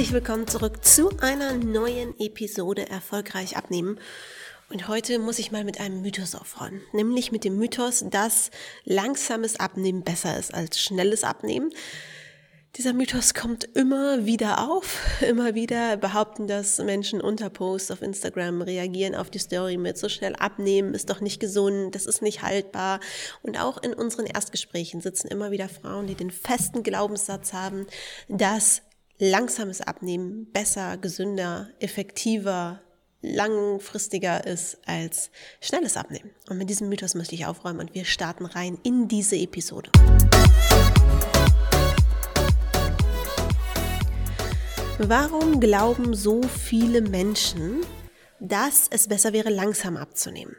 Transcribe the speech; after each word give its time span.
Herzlich 0.00 0.14
willkommen 0.14 0.46
zurück 0.46 0.82
zu 0.82 1.10
einer 1.20 1.52
neuen 1.52 2.18
Episode 2.18 2.88
Erfolgreich 2.88 3.58
abnehmen. 3.58 4.00
Und 4.70 4.88
heute 4.88 5.18
muss 5.18 5.38
ich 5.38 5.52
mal 5.52 5.62
mit 5.62 5.78
einem 5.78 6.00
Mythos 6.00 6.34
aufräumen, 6.34 6.80
nämlich 6.94 7.32
mit 7.32 7.44
dem 7.44 7.58
Mythos, 7.58 8.02
dass 8.08 8.50
langsames 8.86 9.60
Abnehmen 9.60 10.02
besser 10.02 10.38
ist 10.38 10.54
als 10.54 10.80
schnelles 10.80 11.22
Abnehmen. 11.22 11.70
Dieser 12.76 12.94
Mythos 12.94 13.34
kommt 13.34 13.64
immer 13.76 14.24
wieder 14.24 14.70
auf. 14.70 15.00
Immer 15.20 15.54
wieder 15.54 15.98
behaupten 15.98 16.46
das 16.46 16.78
Menschen 16.78 17.20
unter 17.20 17.50
Posts 17.50 17.90
auf 17.90 18.00
Instagram, 18.00 18.62
reagieren 18.62 19.14
auf 19.14 19.28
die 19.28 19.38
Story 19.38 19.76
mit 19.76 19.98
so 19.98 20.08
schnell 20.08 20.34
abnehmen, 20.34 20.94
ist 20.94 21.10
doch 21.10 21.20
nicht 21.20 21.40
gesund, 21.40 21.94
das 21.94 22.06
ist 22.06 22.22
nicht 22.22 22.40
haltbar. 22.40 23.00
Und 23.42 23.60
auch 23.60 23.82
in 23.82 23.92
unseren 23.92 24.24
Erstgesprächen 24.24 25.02
sitzen 25.02 25.28
immer 25.28 25.50
wieder 25.50 25.68
Frauen, 25.68 26.06
die 26.06 26.14
den 26.14 26.30
festen 26.30 26.82
Glaubenssatz 26.82 27.52
haben, 27.52 27.86
dass 28.28 28.80
langsames 29.20 29.82
Abnehmen 29.82 30.50
besser, 30.50 30.96
gesünder, 30.96 31.68
effektiver, 31.78 32.80
langfristiger 33.20 34.46
ist 34.46 34.78
als 34.86 35.30
schnelles 35.60 35.98
Abnehmen. 35.98 36.30
Und 36.48 36.56
mit 36.56 36.70
diesem 36.70 36.88
Mythos 36.88 37.14
möchte 37.14 37.34
ich 37.34 37.44
aufräumen 37.44 37.80
und 37.80 37.94
wir 37.94 38.06
starten 38.06 38.46
rein 38.46 38.78
in 38.82 39.08
diese 39.08 39.36
Episode. 39.36 39.90
Warum 44.98 45.60
glauben 45.60 46.14
so 46.14 46.42
viele 46.42 47.02
Menschen, 47.02 47.82
dass 48.40 48.88
es 48.88 49.06
besser 49.06 49.34
wäre, 49.34 49.50
langsam 49.50 49.98
abzunehmen? 49.98 50.56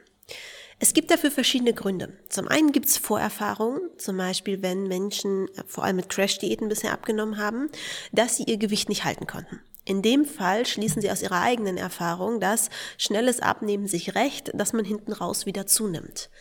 Es 0.84 0.96
gibt 0.96 1.12
dafür 1.12 1.30
verschiedene 1.30 1.76
Gründe. 1.76 2.18
Zum 2.28 2.48
einen 2.48 2.72
gibt 2.72 2.88
es 2.88 2.98
Vorerfahrungen, 2.98 3.82
zum 4.00 4.18
Beispiel 4.18 4.64
wenn 4.64 4.88
Menschen 4.88 5.48
äh, 5.50 5.64
vor 5.68 5.84
allem 5.84 5.98
mit 5.98 6.10
Crash-Diäten 6.10 6.70
bisher 6.70 6.92
abgenommen 6.92 7.38
haben, 7.38 7.70
dass 8.12 8.36
sie 8.36 8.46
ihr 8.46 8.58
Gewicht 8.58 8.90
nicht 8.90 9.06
halten 9.06 9.28
konnten. 9.28 9.62
In 9.86 10.02
dem 10.02 10.26
Fall 10.26 10.66
schließen 10.66 11.00
sie 11.00 11.12
aus 11.12 11.22
ihrer 11.22 11.40
eigenen 11.40 11.78
Erfahrung, 11.78 12.40
dass 12.40 12.72
schnelles 12.98 13.42
Abnehmen 13.42 13.86
sich 13.86 14.16
rächt, 14.16 14.50
dass 14.56 14.74
man 14.74 14.84
hinten 14.84 15.14
raus 15.14 15.46
wieder 15.46 15.68
zunimmt. 15.68 16.32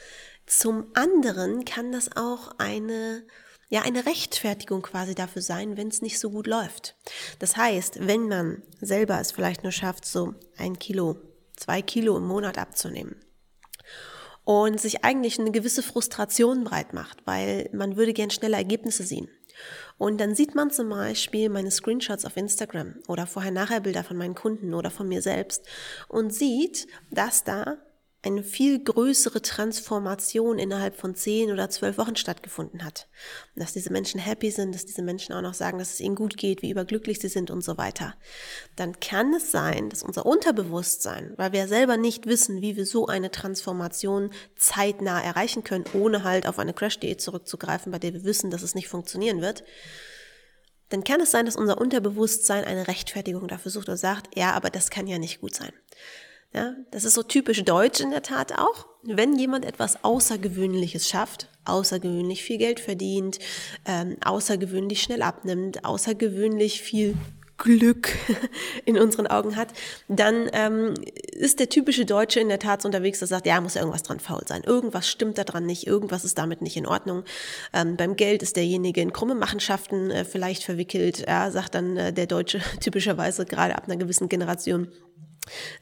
Zum 0.47 0.87
anderen 0.95 1.67
kann 1.67 1.93
das 1.93 2.17
auch 2.17 2.53
eine 2.57 3.27
ja 3.69 3.83
eine 3.83 4.07
Rechtfertigung 4.07 4.81
quasi 4.81 5.15
dafür 5.15 5.43
sein, 5.43 5.77
wenn 5.77 5.89
es 5.89 6.01
nicht 6.01 6.19
so 6.19 6.31
gut 6.31 6.47
läuft. 6.47 6.97
Das 7.39 7.59
heißt, 7.59 8.07
wenn 8.07 8.27
man 8.27 8.63
selber 8.81 9.21
es 9.21 9.33
vielleicht 9.33 9.65
nur 9.65 9.73
schafft, 9.73 10.07
so 10.07 10.35
ein 10.57 10.79
Kilo, 10.79 11.17
zwei 11.57 11.83
Kilo 11.83 12.17
im 12.17 12.27
Monat 12.27 12.57
abzunehmen 12.57 13.17
und 14.51 14.81
sich 14.81 15.05
eigentlich 15.05 15.39
eine 15.39 15.53
gewisse 15.53 15.81
Frustration 15.81 16.65
breit 16.65 16.93
macht, 16.93 17.25
weil 17.25 17.71
man 17.73 17.97
würde 17.97 18.13
gern 18.13 18.31
schnelle 18.31 18.57
Ergebnisse 18.57 19.05
sehen. 19.05 19.29
Und 19.97 20.21
dann 20.21 20.35
sieht 20.35 20.57
man 20.57 20.73
zum 20.73 20.89
Beispiel 20.89 21.49
meine 21.49 21.71
Screenshots 21.71 22.25
auf 22.25 22.37
Instagram 22.37 22.97
oder 23.07 23.29
vorher-nachher-Bilder 23.29 24.03
von 24.03 24.17
meinen 24.17 24.35
Kunden 24.35 24.75
oder 24.75 24.91
von 24.91 25.07
mir 25.07 25.23
selbst 25.23 25.69
und 26.09 26.35
sieht, 26.35 26.89
dass 27.13 27.45
da 27.45 27.77
eine 28.23 28.43
viel 28.43 28.83
größere 28.85 29.41
Transformation 29.41 30.59
innerhalb 30.59 30.97
von 30.97 31.15
zehn 31.15 31.51
oder 31.51 31.71
zwölf 31.71 31.97
Wochen 31.97 32.17
stattgefunden 32.17 32.85
hat. 32.85 33.09
dass 33.57 33.73
diese 33.73 33.91
Menschen 33.93 34.21
happy 34.21 34.51
sind, 34.51 34.75
dass 34.75 34.85
diese 34.85 35.03
Menschen 35.03 35.35
auch 35.35 35.41
noch 35.41 35.55
sagen, 35.55 35.79
dass 35.79 35.95
es 35.95 36.01
ihnen 36.01 36.15
gut 36.17 36.37
geht, 36.37 36.61
wie 36.61 36.71
überglücklich 36.71 37.19
sie 37.19 37.29
sind 37.29 37.51
und 37.51 37.63
so 37.63 37.79
weiter. 37.79 38.15
Dann 38.77 39.01
kann 39.01 39.33
es 39.33 39.51
sein, 39.51 39.89
dass 39.89 40.03
unser 40.03 40.27
Unterbewusstsein, 40.27 41.33
weil 41.37 41.53
wir 41.53 41.67
selber 41.67 41.97
nicht 41.97 42.27
wissen, 42.27 42.61
wie 42.61 42.77
wir 42.77 42.85
so 42.85 43.07
eine 43.07 43.31
Transformation 43.31 44.31
zeitnah 44.57 45.23
erreichen 45.23 45.65
können, 45.65 45.85
ohne 45.95 46.23
halt 46.23 46.47
auf 46.47 46.59
eine 46.59 46.75
Crash-Diät 46.75 47.21
zurückzugreifen, 47.21 47.91
bei 47.91 47.99
der 47.99 48.13
wir 48.13 48.25
wissen, 48.25 48.51
dass 48.51 48.63
es 48.63 48.75
nicht 48.75 48.89
funktionieren 48.89 49.41
wird, 49.41 49.65
dann 50.91 51.05
kann 51.05 51.21
es 51.21 51.31
sein, 51.31 51.47
dass 51.47 51.57
unser 51.57 51.81
Unterbewusstsein 51.81 52.65
eine 52.65 52.89
Rechtfertigung 52.89 53.49
dafür 53.49 53.71
sucht 53.71 53.89
und 53.89 53.97
sagt, 53.97 54.37
ja, 54.37 54.53
aber 54.53 54.71
das 54.71 54.91
kann 54.91 55.07
ja 55.07 55.19
nicht 55.19 55.41
gut 55.41 55.55
sein. 55.55 55.73
Ja, 56.53 56.75
das 56.91 57.05
ist 57.05 57.15
so 57.15 57.23
typisch 57.23 57.63
deutsch 57.65 58.01
in 58.01 58.11
der 58.11 58.23
Tat 58.23 58.59
auch. 58.59 58.87
Wenn 59.03 59.39
jemand 59.39 59.65
etwas 59.65 60.03
Außergewöhnliches 60.03 61.09
schafft, 61.09 61.49
außergewöhnlich 61.65 62.43
viel 62.43 62.59
Geld 62.59 62.81
verdient, 62.81 63.39
ähm, 63.87 64.17
außergewöhnlich 64.25 65.01
schnell 65.01 65.23
abnimmt, 65.23 65.85
außergewöhnlich 65.85 66.83
viel 66.83 67.15
Glück 67.57 68.09
in 68.85 68.99
unseren 68.99 69.29
Augen 69.29 69.55
hat, 69.55 69.69
dann 70.09 70.51
ähm, 70.53 70.95
ist 71.33 71.61
der 71.61 71.69
typische 71.69 72.05
Deutsche 72.05 72.41
in 72.41 72.49
der 72.49 72.59
Tat 72.59 72.85
unterwegs, 72.85 73.21
der 73.21 73.29
sagt, 73.29 73.47
ja, 73.47 73.61
muss 73.61 73.75
ja 73.75 73.83
irgendwas 73.83 74.03
dran 74.03 74.19
faul 74.19 74.43
sein. 74.47 74.63
Irgendwas 74.65 75.09
stimmt 75.09 75.39
da 75.39 75.45
dran 75.45 75.67
nicht, 75.67 75.87
irgendwas 75.87 76.25
ist 76.25 76.39
damit 76.39 76.63
nicht 76.63 76.77
in 76.77 76.87
Ordnung. 76.87 77.25
Ähm, 77.73 77.97
beim 77.97 78.17
Geld 78.17 78.43
ist 78.43 78.57
derjenige 78.57 79.01
in 79.01 79.13
krumme 79.13 79.37
Machenschaften 79.37 80.11
äh, 80.11 80.25
vielleicht 80.25 80.65
verwickelt, 80.65 81.25
ja, 81.29 81.51
sagt 81.51 81.77
dann 81.77 81.97
äh, 81.97 82.13
der 82.13 82.27
Deutsche 82.27 82.61
typischerweise 82.81 83.45
gerade 83.45 83.77
ab 83.77 83.85
einer 83.87 83.97
gewissen 83.97 84.29
Generation 84.29 84.89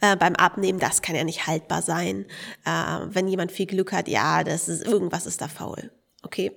äh, 0.01 0.17
beim 0.17 0.35
Abnehmen, 0.37 0.79
das 0.79 1.03
kann 1.03 1.17
ja 1.17 1.25
nicht 1.25 1.47
haltbar 1.47 1.83
sein. 1.83 2.27
Äh, 2.65 2.71
wenn 3.07 3.29
jemand 3.29 3.53
viel 3.53 3.67
Glück 3.67 3.93
hat, 3.93 4.09
ja, 4.09 4.45
das 4.45 4.69
ist, 4.69 4.85
irgendwas 4.85 5.27
ist 5.27 5.41
da 5.41 5.49
faul. 5.49 5.91
Okay. 6.23 6.53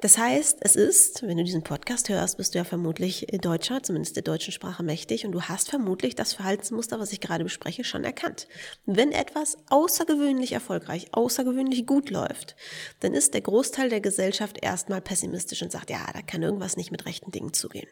Das 0.00 0.16
heißt, 0.16 0.58
es 0.60 0.76
ist, 0.76 1.22
wenn 1.22 1.38
du 1.38 1.42
diesen 1.42 1.64
Podcast 1.64 2.08
hörst, 2.08 2.36
bist 2.36 2.54
du 2.54 2.58
ja 2.58 2.64
vermutlich 2.64 3.26
Deutscher, 3.40 3.82
zumindest 3.82 4.14
der 4.14 4.22
deutschen 4.22 4.52
Sprache 4.52 4.84
mächtig, 4.84 5.26
und 5.26 5.32
du 5.32 5.42
hast 5.42 5.70
vermutlich 5.70 6.14
das 6.14 6.34
Verhaltensmuster, 6.34 7.00
was 7.00 7.12
ich 7.12 7.20
gerade 7.20 7.42
bespreche, 7.42 7.82
schon 7.82 8.04
erkannt. 8.04 8.46
Wenn 8.86 9.10
etwas 9.10 9.56
außergewöhnlich 9.70 10.52
erfolgreich, 10.52 11.08
außergewöhnlich 11.10 11.84
gut 11.84 12.10
läuft, 12.10 12.54
dann 13.00 13.12
ist 13.12 13.34
der 13.34 13.40
Großteil 13.40 13.88
der 13.88 14.00
Gesellschaft 14.00 14.58
erstmal 14.62 15.00
pessimistisch 15.00 15.62
und 15.62 15.72
sagt, 15.72 15.90
ja, 15.90 16.06
da 16.12 16.22
kann 16.22 16.44
irgendwas 16.44 16.76
nicht 16.76 16.92
mit 16.92 17.04
rechten 17.04 17.32
Dingen 17.32 17.52
zugehen. 17.52 17.88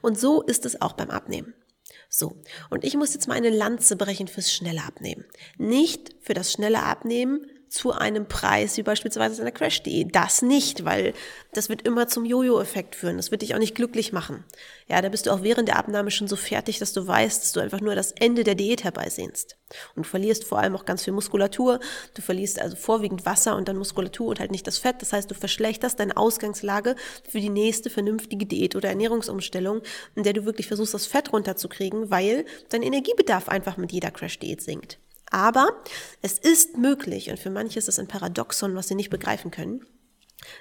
Und 0.00 0.18
so 0.18 0.40
ist 0.40 0.64
es 0.64 0.80
auch 0.80 0.94
beim 0.94 1.10
Abnehmen. 1.10 1.52
So, 2.14 2.36
und 2.68 2.84
ich 2.84 2.94
muss 2.94 3.14
jetzt 3.14 3.26
mal 3.26 3.38
eine 3.38 3.48
Lanze 3.48 3.96
brechen 3.96 4.28
fürs 4.28 4.52
schnelle 4.52 4.82
Abnehmen. 4.82 5.24
Nicht 5.56 6.14
für 6.20 6.34
das 6.34 6.52
schnelle 6.52 6.82
Abnehmen 6.82 7.46
zu 7.72 7.92
einem 7.92 8.26
Preis, 8.26 8.76
wie 8.76 8.82
beispielsweise 8.82 9.40
einer 9.40 9.50
Crash.de. 9.50 10.04
Das 10.04 10.42
nicht, 10.42 10.84
weil 10.84 11.14
das 11.54 11.70
wird 11.70 11.82
immer 11.82 12.06
zum 12.06 12.26
Jojo-Effekt 12.26 12.94
führen. 12.94 13.16
Das 13.16 13.30
wird 13.30 13.40
dich 13.40 13.54
auch 13.54 13.58
nicht 13.58 13.74
glücklich 13.74 14.12
machen. 14.12 14.44
Ja, 14.88 15.00
da 15.00 15.08
bist 15.08 15.24
du 15.24 15.30
auch 15.30 15.42
während 15.42 15.68
der 15.68 15.78
Abnahme 15.78 16.10
schon 16.10 16.28
so 16.28 16.36
fertig, 16.36 16.78
dass 16.78 16.92
du 16.92 17.06
weißt, 17.06 17.42
dass 17.42 17.52
du 17.52 17.60
einfach 17.60 17.80
nur 17.80 17.94
das 17.94 18.12
Ende 18.12 18.44
der 18.44 18.56
Diät 18.56 18.84
herbeisehnst. 18.84 19.56
Und 19.96 20.04
du 20.04 20.08
verlierst 20.10 20.44
vor 20.44 20.58
allem 20.58 20.76
auch 20.76 20.84
ganz 20.84 21.02
viel 21.02 21.14
Muskulatur. 21.14 21.80
Du 22.12 22.20
verlierst 22.20 22.60
also 22.60 22.76
vorwiegend 22.76 23.24
Wasser 23.24 23.56
und 23.56 23.68
dann 23.68 23.78
Muskulatur 23.78 24.28
und 24.28 24.38
halt 24.38 24.50
nicht 24.50 24.66
das 24.66 24.76
Fett. 24.76 25.00
Das 25.00 25.14
heißt, 25.14 25.30
du 25.30 25.34
verschlechterst 25.34 25.98
deine 25.98 26.18
Ausgangslage 26.18 26.94
für 27.26 27.40
die 27.40 27.48
nächste 27.48 27.88
vernünftige 27.88 28.44
Diät 28.44 28.76
oder 28.76 28.90
Ernährungsumstellung, 28.90 29.80
in 30.14 30.24
der 30.24 30.34
du 30.34 30.44
wirklich 30.44 30.66
versuchst, 30.66 30.92
das 30.92 31.06
Fett 31.06 31.32
runterzukriegen, 31.32 32.10
weil 32.10 32.44
dein 32.68 32.82
Energiebedarf 32.82 33.48
einfach 33.48 33.78
mit 33.78 33.92
jeder 33.92 34.10
Crash-Diät 34.10 34.60
sinkt. 34.60 34.98
Aber 35.32 35.82
es 36.20 36.38
ist 36.38 36.76
möglich, 36.76 37.30
und 37.30 37.38
für 37.38 37.50
manche 37.50 37.78
ist 37.78 37.88
es 37.88 37.98
ein 37.98 38.06
Paradoxon, 38.06 38.76
was 38.76 38.88
sie 38.88 38.94
nicht 38.94 39.08
begreifen 39.10 39.50
können, 39.50 39.84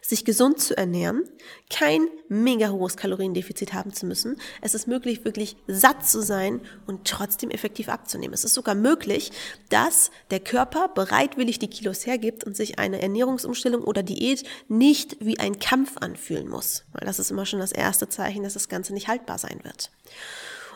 sich 0.01 0.23
gesund 0.23 0.61
zu 0.61 0.77
ernähren, 0.77 1.23
kein 1.69 2.07
mega 2.29 2.69
hohes 2.69 2.95
Kaloriendefizit 2.95 3.73
haben 3.73 3.93
zu 3.93 4.05
müssen. 4.05 4.37
Es 4.61 4.73
ist 4.73 4.87
möglich, 4.87 5.25
wirklich 5.25 5.57
satt 5.67 6.07
zu 6.07 6.21
sein 6.21 6.61
und 6.87 7.05
trotzdem 7.05 7.49
effektiv 7.49 7.89
abzunehmen. 7.89 8.33
Es 8.33 8.45
ist 8.45 8.53
sogar 8.53 8.75
möglich, 8.75 9.31
dass 9.69 10.11
der 10.29 10.39
Körper 10.39 10.87
bereitwillig 10.87 11.59
die 11.59 11.67
Kilos 11.67 12.05
hergibt 12.05 12.43
und 12.45 12.55
sich 12.55 12.79
eine 12.79 13.01
Ernährungsumstellung 13.01 13.83
oder 13.83 14.03
Diät 14.03 14.43
nicht 14.69 15.17
wie 15.19 15.39
ein 15.39 15.59
Kampf 15.59 15.97
anfühlen 15.97 16.47
muss. 16.47 16.85
Weil 16.93 17.05
das 17.05 17.19
ist 17.19 17.31
immer 17.31 17.45
schon 17.45 17.59
das 17.59 17.71
erste 17.71 18.07
Zeichen, 18.07 18.43
dass 18.43 18.53
das 18.53 18.69
Ganze 18.69 18.93
nicht 18.93 19.09
haltbar 19.09 19.37
sein 19.37 19.59
wird. 19.63 19.91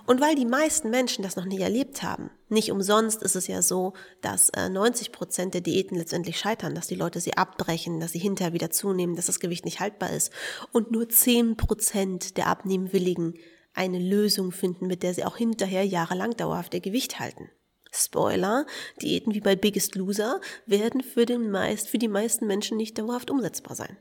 Und 0.06 0.22
weil 0.22 0.36
die 0.36 0.46
meisten 0.46 0.90
Menschen 0.90 1.24
das 1.24 1.36
noch 1.36 1.46
nie 1.46 1.60
erlebt 1.60 2.04
haben, 2.04 2.30
nicht 2.48 2.72
umsonst 2.72 3.24
ist 3.24 3.36
es 3.36 3.48
ja 3.48 3.62
so, 3.62 3.94
dass 4.22 4.52
90 4.52 5.08
äh, 5.08 5.12
Prozent 5.12 5.54
der 5.54 5.62
Diäten 5.62 5.98
letztendlich 5.98 6.38
scheitern, 6.38 6.76
dass 6.76 6.88
die 6.88 6.96
Leute 6.96 7.20
sie 7.20 7.38
abbrechen, 7.38 8.00
dass 8.00 8.12
sie 8.12 8.20
hinterher 8.20 8.54
wieder 8.54 8.70
zunehmen, 8.70 9.16
dass 9.16 9.26
das 9.26 9.40
Gewicht 9.40 9.66
nicht 9.66 9.80
haltbar 9.80 10.12
ist. 10.12 10.32
Und 10.72 10.92
nur 10.92 11.10
10 11.10 11.58
Prozent 11.58 12.38
der 12.38 12.48
Abnehmwilligen 12.48 13.34
eine 13.74 14.00
Lösung 14.00 14.52
finden, 14.52 14.88
mit 14.88 15.02
der 15.04 15.14
sie 15.14 15.26
auch 15.26 15.38
hinterher 15.38 15.86
jahrelang 15.86 16.38
dauerhaft 16.38 16.74
ihr 16.74 16.82
Gewicht 16.82 17.20
halten. 17.20 17.50
Spoiler, 17.92 18.66
Diäten 19.02 19.34
wie 19.34 19.42
bei 19.42 19.56
Biggest 19.56 19.96
Loser 19.96 20.40
werden 20.66 21.02
für, 21.02 21.26
den 21.26 21.50
meist, 21.50 21.88
für 21.88 21.98
die 21.98 22.08
meisten 22.08 22.46
Menschen 22.46 22.78
nicht 22.78 22.98
dauerhaft 22.98 23.32
umsetzbar 23.32 23.76
sein. 23.76 23.98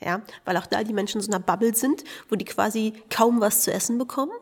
Ja, 0.00 0.22
weil 0.44 0.56
auch 0.56 0.66
da 0.66 0.82
die 0.82 0.92
Menschen 0.92 1.20
so 1.20 1.30
einer 1.30 1.40
Bubble 1.40 1.74
sind, 1.74 2.04
wo 2.28 2.36
die 2.36 2.44
quasi 2.44 2.92
kaum 3.10 3.40
was 3.40 3.62
zu 3.62 3.72
essen 3.72 3.96
bekommen 3.96 4.32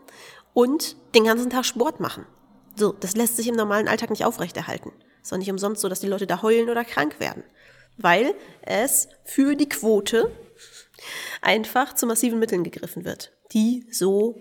und 0.54 0.96
den 1.14 1.24
ganzen 1.24 1.50
Tag 1.50 1.64
Sport 1.64 2.00
machen. 2.00 2.26
So, 2.76 2.92
das 2.92 3.16
lässt 3.16 3.36
sich 3.36 3.48
im 3.48 3.54
normalen 3.54 3.88
Alltag 3.88 4.10
nicht 4.10 4.24
aufrechterhalten. 4.24 4.92
Ist 5.22 5.32
auch 5.32 5.38
nicht 5.38 5.50
umsonst 5.50 5.82
so, 5.82 5.88
dass 5.88 6.00
die 6.00 6.08
Leute 6.08 6.26
da 6.26 6.42
heulen 6.42 6.70
oder 6.70 6.84
krank 6.84 7.20
werden. 7.20 7.44
Weil 7.98 8.34
es 8.62 9.08
für 9.24 9.54
die 9.54 9.68
Quote 9.68 10.30
einfach 11.42 11.94
zu 11.94 12.06
massiven 12.06 12.38
Mitteln 12.38 12.64
gegriffen 12.64 13.04
wird, 13.04 13.32
die 13.52 13.86
so 13.90 14.40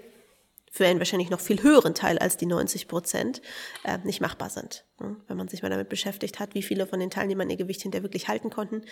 für 0.71 0.87
einen 0.87 0.99
wahrscheinlich 0.99 1.29
noch 1.29 1.41
viel 1.41 1.61
höheren 1.61 1.93
Teil 1.93 2.17
als 2.17 2.37
die 2.37 2.45
90 2.45 2.87
Prozent 2.87 3.41
äh, 3.83 3.97
nicht 4.05 4.21
machbar 4.21 4.49
sind. 4.49 4.85
Wenn 4.97 5.37
man 5.37 5.49
sich 5.49 5.61
mal 5.61 5.69
damit 5.69 5.89
beschäftigt 5.89 6.39
hat, 6.39 6.55
wie 6.55 6.63
viele 6.63 6.87
von 6.87 6.99
den 6.99 7.09
Teilnehmern 7.09 7.49
ihr 7.49 7.57
Gewicht 7.57 7.81
hinterher 7.81 8.03
wirklich 8.03 8.29
halten 8.29 8.49
konnten, 8.49 8.85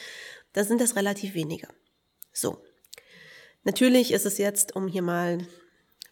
dann 0.52 0.66
sind 0.66 0.82
das 0.82 0.98
relativ 0.98 1.36
wenige. 1.36 1.70
So. 2.34 2.62
Natürlich 3.64 4.12
ist 4.12 4.26
es 4.26 4.38
jetzt, 4.38 4.76
um 4.76 4.88
hier 4.88 5.02
mal 5.02 5.40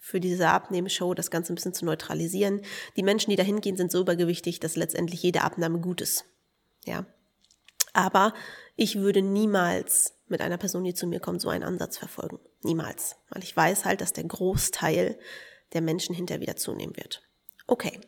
für 0.08 0.22
diese 0.22 0.48
Abnehmenshow, 0.48 1.14
das 1.14 1.30
Ganze 1.30 1.52
ein 1.52 1.56
bisschen 1.56 1.74
zu 1.74 1.84
neutralisieren. 1.84 2.62
Die 2.96 3.04
Menschen, 3.04 3.30
die 3.30 3.36
da 3.36 3.44
hingehen, 3.44 3.76
sind 3.76 3.92
so 3.92 4.00
übergewichtig, 4.00 4.62
dass 4.62 4.78
letztendlich 4.78 5.22
jede 5.22 5.42
Abnahme 5.42 5.80
gut 5.80 6.00
ist. 6.00 6.24
Ja. 6.86 7.06
Aber 7.92 8.34
ich 8.78 9.00
würde 9.00 9.22
niemals 9.22 10.14
mit 10.30 10.40
einer 10.40 10.58
Person, 10.58 10.86
die 10.86 10.94
zu 10.94 11.08
mir 11.08 11.20
kommt, 11.20 11.42
so 11.42 11.50
einen 11.50 11.66
Ansatz 11.66 11.98
verfolgen. 11.98 12.40
Niemals. 12.64 13.18
Weil 13.30 13.44
ich 13.44 13.56
weiß 13.56 13.84
halt, 13.84 14.00
dass 14.00 14.14
der 14.14 14.24
Großteil 14.24 15.20
der 15.74 15.82
Menschen 15.82 16.16
hinterher 16.16 16.40
wieder 16.40 16.56
zunehmen 16.56 16.96
wird. 16.96 17.22
Okay. 17.66 18.00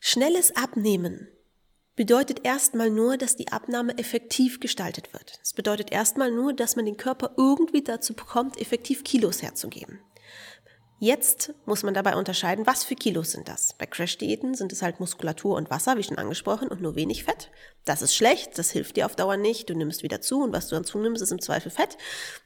Schnelles 0.00 0.56
Abnehmen 0.56 1.28
bedeutet 1.94 2.46
erstmal 2.46 2.88
nur, 2.88 3.18
dass 3.18 3.36
die 3.36 3.48
Abnahme 3.48 3.98
effektiv 3.98 4.60
gestaltet 4.60 5.12
wird. 5.12 5.40
Es 5.42 5.52
bedeutet 5.52 5.92
erstmal 5.92 6.30
nur, 6.30 6.54
dass 6.54 6.74
man 6.74 6.86
den 6.86 6.96
Körper 6.96 7.34
irgendwie 7.36 7.82
dazu 7.82 8.14
bekommt, 8.14 8.58
effektiv 8.58 9.04
Kilos 9.04 9.42
herzugeben. 9.42 9.98
Jetzt 11.00 11.54
muss 11.64 11.84
man 11.84 11.94
dabei 11.94 12.16
unterscheiden, 12.16 12.66
was 12.66 12.82
für 12.82 12.96
Kilos 12.96 13.30
sind 13.30 13.48
das. 13.48 13.72
Bei 13.78 13.86
Crash-Diäten 13.86 14.54
sind 14.54 14.72
es 14.72 14.82
halt 14.82 14.98
Muskulatur 14.98 15.54
und 15.54 15.70
Wasser, 15.70 15.96
wie 15.96 16.02
schon 16.02 16.18
angesprochen, 16.18 16.66
und 16.66 16.80
nur 16.80 16.96
wenig 16.96 17.22
Fett. 17.22 17.50
Das 17.84 18.02
ist 18.02 18.16
schlecht, 18.16 18.58
das 18.58 18.72
hilft 18.72 18.96
dir 18.96 19.06
auf 19.06 19.14
Dauer 19.14 19.36
nicht. 19.36 19.70
Du 19.70 19.74
nimmst 19.74 20.02
wieder 20.02 20.20
zu 20.20 20.42
und 20.42 20.52
was 20.52 20.66
du 20.66 20.74
dann 20.74 20.82
zunimmst, 20.82 21.22
ist 21.22 21.30
im 21.30 21.40
Zweifel 21.40 21.70
Fett. 21.70 21.96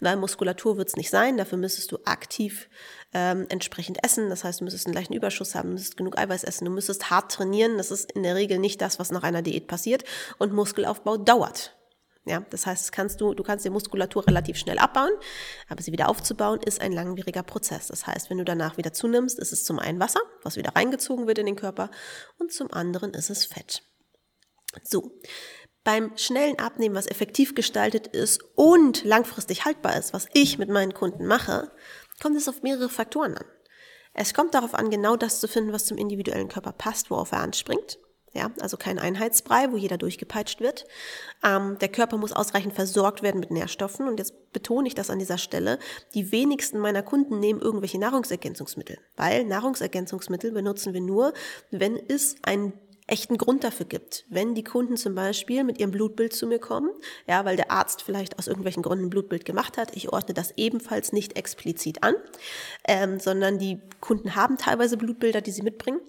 Weil 0.00 0.16
Muskulatur 0.16 0.76
wird 0.76 0.88
es 0.88 0.96
nicht 0.96 1.08
sein, 1.08 1.38
dafür 1.38 1.56
müsstest 1.56 1.92
du 1.92 1.98
aktiv 2.04 2.68
ähm, 3.14 3.46
entsprechend 3.48 4.04
essen. 4.04 4.28
Das 4.28 4.44
heißt, 4.44 4.60
du 4.60 4.64
müsstest 4.64 4.86
einen 4.86 4.94
leichten 4.94 5.14
Überschuss 5.14 5.54
haben, 5.54 5.70
du 5.70 5.74
müsstest 5.74 5.96
genug 5.96 6.18
Eiweiß 6.18 6.44
essen, 6.44 6.66
du 6.66 6.70
müsstest 6.70 7.08
hart 7.08 7.32
trainieren. 7.32 7.78
Das 7.78 7.90
ist 7.90 8.12
in 8.12 8.22
der 8.22 8.34
Regel 8.34 8.58
nicht 8.58 8.82
das, 8.82 8.98
was 8.98 9.10
nach 9.10 9.22
einer 9.22 9.40
Diät 9.40 9.66
passiert. 9.66 10.04
Und 10.36 10.52
Muskelaufbau 10.52 11.16
dauert. 11.16 11.74
Ja, 12.24 12.44
das 12.50 12.66
heißt, 12.66 12.92
kannst 12.92 13.20
du, 13.20 13.34
du 13.34 13.42
kannst 13.42 13.64
die 13.64 13.70
Muskulatur 13.70 14.24
relativ 14.26 14.56
schnell 14.56 14.78
abbauen, 14.78 15.10
aber 15.68 15.82
sie 15.82 15.90
wieder 15.90 16.08
aufzubauen 16.08 16.60
ist 16.64 16.80
ein 16.80 16.92
langwieriger 16.92 17.42
Prozess. 17.42 17.88
Das 17.88 18.06
heißt, 18.06 18.30
wenn 18.30 18.38
du 18.38 18.44
danach 18.44 18.76
wieder 18.76 18.92
zunimmst, 18.92 19.40
ist 19.40 19.52
es 19.52 19.64
zum 19.64 19.80
einen 19.80 19.98
Wasser, 19.98 20.20
was 20.44 20.56
wieder 20.56 20.76
reingezogen 20.76 21.26
wird 21.26 21.38
in 21.38 21.46
den 21.46 21.56
Körper, 21.56 21.90
und 22.38 22.52
zum 22.52 22.72
anderen 22.72 23.12
ist 23.12 23.30
es 23.30 23.46
Fett. 23.46 23.82
So. 24.84 25.18
Beim 25.82 26.16
schnellen 26.16 26.60
Abnehmen, 26.60 26.94
was 26.94 27.08
effektiv 27.08 27.56
gestaltet 27.56 28.06
ist 28.06 28.40
und 28.54 29.02
langfristig 29.02 29.64
haltbar 29.64 29.96
ist, 29.96 30.12
was 30.12 30.28
ich 30.32 30.58
mit 30.58 30.68
meinen 30.68 30.94
Kunden 30.94 31.26
mache, 31.26 31.72
kommt 32.22 32.36
es 32.36 32.48
auf 32.48 32.62
mehrere 32.62 32.88
Faktoren 32.88 33.36
an. 33.36 33.46
Es 34.14 34.32
kommt 34.32 34.54
darauf 34.54 34.74
an, 34.74 34.90
genau 34.90 35.16
das 35.16 35.40
zu 35.40 35.48
finden, 35.48 35.72
was 35.72 35.86
zum 35.86 35.98
individuellen 35.98 36.48
Körper 36.48 36.72
passt, 36.72 37.10
worauf 37.10 37.32
er 37.32 37.40
anspringt. 37.40 37.98
Ja, 38.34 38.50
also 38.60 38.78
kein 38.78 38.98
Einheitsbrei, 38.98 39.70
wo 39.72 39.76
jeder 39.76 39.98
durchgepeitscht 39.98 40.60
wird. 40.60 40.86
Ähm, 41.44 41.76
der 41.80 41.88
Körper 41.88 42.16
muss 42.16 42.32
ausreichend 42.32 42.74
versorgt 42.74 43.22
werden 43.22 43.40
mit 43.40 43.50
Nährstoffen. 43.50 44.08
Und 44.08 44.18
jetzt 44.18 44.52
betone 44.52 44.88
ich 44.88 44.94
das 44.94 45.10
an 45.10 45.18
dieser 45.18 45.36
Stelle. 45.36 45.78
Die 46.14 46.32
wenigsten 46.32 46.78
meiner 46.78 47.02
Kunden 47.02 47.40
nehmen 47.40 47.60
irgendwelche 47.60 47.98
Nahrungsergänzungsmittel, 47.98 48.98
weil 49.16 49.44
Nahrungsergänzungsmittel 49.44 50.50
benutzen 50.52 50.94
wir 50.94 51.02
nur, 51.02 51.34
wenn 51.70 51.96
es 52.08 52.36
einen 52.42 52.72
echten 53.06 53.36
Grund 53.36 53.64
dafür 53.64 53.84
gibt. 53.84 54.24
Wenn 54.30 54.54
die 54.54 54.64
Kunden 54.64 54.96
zum 54.96 55.14
Beispiel 55.14 55.64
mit 55.64 55.78
ihrem 55.78 55.90
Blutbild 55.90 56.32
zu 56.32 56.46
mir 56.46 56.58
kommen, 56.58 56.88
ja, 57.26 57.44
weil 57.44 57.56
der 57.56 57.70
Arzt 57.70 58.00
vielleicht 58.00 58.38
aus 58.38 58.46
irgendwelchen 58.46 58.82
Gründen 58.82 59.06
ein 59.06 59.10
Blutbild 59.10 59.44
gemacht 59.44 59.76
hat, 59.76 59.94
ich 59.94 60.10
ordne 60.10 60.32
das 60.32 60.54
ebenfalls 60.56 61.12
nicht 61.12 61.36
explizit 61.36 62.02
an, 62.02 62.14
ähm, 62.88 63.20
sondern 63.20 63.58
die 63.58 63.80
Kunden 64.00 64.34
haben 64.36 64.56
teilweise 64.56 64.96
Blutbilder, 64.96 65.42
die 65.42 65.50
sie 65.50 65.62
mitbringen 65.62 66.00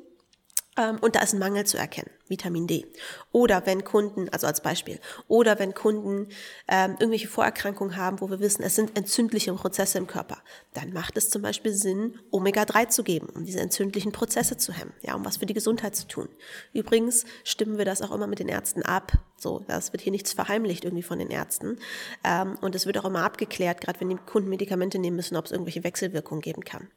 und 1.02 1.16
da 1.16 1.22
ist 1.22 1.34
ein 1.34 1.40
Mangel 1.40 1.66
zu 1.66 1.78
erkennen, 1.78 2.10
Vitamin 2.28 2.68
D. 2.68 2.86
Oder 3.32 3.66
wenn 3.66 3.84
Kunden, 3.84 4.30
also 4.30 4.48
als 4.48 4.62
Beispiel, 4.62 5.00
oder 5.28 5.60
wenn 5.60 5.74
Kunden 5.74 6.30
ähm, 6.68 6.92
irgendwelche 7.00 7.28
Vorerkrankungen 7.28 7.98
haben, 7.98 8.22
wo 8.22 8.30
wir 8.30 8.40
wissen, 8.40 8.64
es 8.64 8.76
sind 8.76 8.98
entzündliche 8.98 9.54
Prozesse 9.54 9.98
im 9.98 10.08
Körper, 10.08 10.38
dann 10.74 10.94
macht 10.94 11.18
es 11.18 11.30
zum 11.30 11.42
Beispiel 11.42 11.74
Sinn, 11.74 12.20
Omega-3 12.32 12.90
zu 12.90 13.04
geben, 13.04 13.28
um 13.36 13.46
diese 13.46 13.60
entzündlichen 13.60 14.12
Prozesse 14.12 14.58
zu 14.58 14.74
hemmen, 14.74 14.94
ja, 15.02 15.16
um 15.16 15.26
was 15.26 15.38
für 15.38 15.46
die 15.46 15.54
Gesundheit 15.54 15.96
zu 15.96 16.08
tun. 16.08 16.30
Übrigens 16.74 17.26
stimmen 17.44 17.78
wir 17.78 17.86
das 17.86 18.02
auch 18.02 18.12
immer 18.12 18.28
mit 18.28 18.40
den 18.40 18.48
Ärzten 18.48 18.84
ab. 18.84 19.14
So, 19.38 19.60
das 19.68 19.92
wird 19.92 20.02
hier 20.02 20.12
nichts 20.12 20.32
verheimlicht 20.32 20.86
irgendwie 20.86 21.04
von 21.04 21.20
den 21.20 21.30
Ärzten. 21.30 21.78
Ähm, 22.24 22.58
und 22.62 22.76
es 22.76 22.86
wird 22.86 22.98
auch 22.98 23.06
immer 23.06 23.24
abgeklärt, 23.24 23.82
gerade 23.82 24.00
wenn 24.00 24.10
die 24.10 24.16
Kunden 24.16 24.50
Medikamente 24.50 25.00
nehmen 25.00 25.18
müssen, 25.18 25.36
ob 25.36 25.46
es 25.46 25.52
irgendwelche 25.52 25.84
Wechselwirkungen 25.84 26.42
geben 26.42 26.64
kann. 26.64 26.88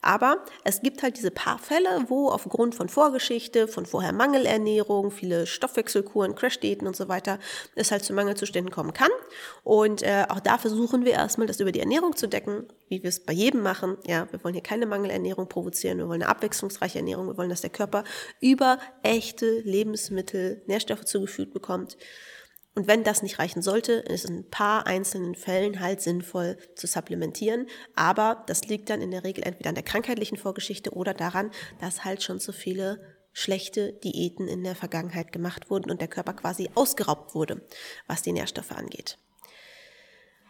Aber 0.00 0.44
es 0.62 0.82
gibt 0.82 1.02
halt 1.02 1.16
diese 1.16 1.32
paar 1.32 1.58
Fälle, 1.58 2.04
wo 2.08 2.28
aufgrund 2.28 2.76
von 2.76 2.88
Vorgeschichte, 2.88 3.66
von 3.66 3.86
vorher 3.86 4.12
Mangelernährung, 4.76 5.10
viele 5.10 5.46
Stoffwechselkuren, 5.46 6.34
Crashdiäten 6.34 6.86
und 6.86 6.96
so 6.96 7.08
weiter, 7.08 7.38
es 7.74 7.90
halt 7.90 8.04
zu 8.04 8.12
Mangelzuständen 8.12 8.72
kommen 8.72 8.92
kann. 8.92 9.10
Und 9.64 10.02
äh, 10.02 10.26
auch 10.28 10.40
da 10.40 10.58
versuchen 10.58 11.04
wir 11.04 11.12
erstmal, 11.12 11.46
das 11.46 11.60
über 11.60 11.72
die 11.72 11.80
Ernährung 11.80 12.16
zu 12.16 12.28
decken, 12.28 12.66
wie 12.88 13.02
wir 13.02 13.08
es 13.08 13.20
bei 13.20 13.32
jedem 13.32 13.62
machen. 13.62 13.96
Ja, 14.06 14.28
wir 14.30 14.42
wollen 14.44 14.54
hier 14.54 14.62
keine 14.62 14.86
Mangelernährung 14.86 15.48
provozieren, 15.48 15.98
wir 15.98 16.08
wollen 16.08 16.22
eine 16.22 16.30
abwechslungsreiche 16.30 16.98
Ernährung, 16.98 17.26
wir 17.26 17.36
wollen, 17.36 17.50
dass 17.50 17.60
der 17.62 17.70
Körper 17.70 18.04
über 18.40 18.78
echte 19.02 19.60
Lebensmittel 19.60 20.62
Nährstoffe 20.66 21.04
zugefügt 21.04 21.52
bekommt. 21.52 21.96
Und 22.74 22.86
wenn 22.88 23.04
das 23.04 23.22
nicht 23.22 23.38
reichen 23.38 23.62
sollte, 23.62 23.92
ist 23.92 24.28
in 24.28 24.40
ein 24.40 24.50
paar 24.50 24.86
einzelnen 24.86 25.34
Fällen 25.34 25.80
halt 25.80 26.02
sinnvoll 26.02 26.58
zu 26.74 26.86
supplementieren. 26.86 27.68
Aber 27.94 28.44
das 28.48 28.68
liegt 28.68 28.90
dann 28.90 29.00
in 29.00 29.10
der 29.10 29.24
Regel 29.24 29.44
entweder 29.44 29.70
an 29.70 29.74
der 29.74 29.84
krankheitlichen 29.84 30.36
Vorgeschichte 30.36 30.90
oder 30.90 31.14
daran, 31.14 31.50
dass 31.80 32.04
halt 32.04 32.22
schon 32.22 32.38
zu 32.38 32.52
viele 32.52 33.15
schlechte 33.36 33.92
Diäten 33.92 34.48
in 34.48 34.64
der 34.64 34.74
Vergangenheit 34.74 35.30
gemacht 35.30 35.68
wurden 35.68 35.90
und 35.90 36.00
der 36.00 36.08
Körper 36.08 36.32
quasi 36.32 36.70
ausgeraubt 36.74 37.34
wurde, 37.34 37.60
was 38.06 38.22
die 38.22 38.32
Nährstoffe 38.32 38.72
angeht. 38.72 39.18